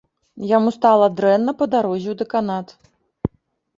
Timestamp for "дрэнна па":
1.19-1.65